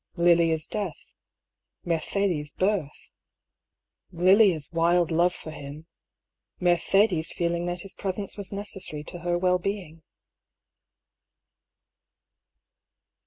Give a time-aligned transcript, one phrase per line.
[0.15, 1.13] Lilia's death—
[1.85, 3.11] Mercedes' birth—
[4.23, 5.85] Lilia's wild love for him—
[6.59, 10.01] Mercedes' feeling that his presence was necessary to her wellbeing.